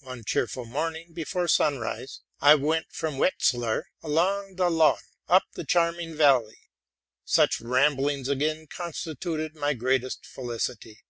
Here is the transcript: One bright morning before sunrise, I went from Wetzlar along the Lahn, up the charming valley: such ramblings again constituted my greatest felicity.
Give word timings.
One 0.00 0.24
bright 0.30 0.54
morning 0.66 1.14
before 1.14 1.48
sunrise, 1.48 2.20
I 2.38 2.54
went 2.54 2.92
from 2.92 3.16
Wetzlar 3.16 3.86
along 4.02 4.56
the 4.56 4.68
Lahn, 4.68 5.00
up 5.26 5.44
the 5.52 5.64
charming 5.64 6.14
valley: 6.16 6.68
such 7.24 7.62
ramblings 7.62 8.28
again 8.28 8.66
constituted 8.66 9.54
my 9.54 9.72
greatest 9.72 10.26
felicity. 10.26 11.00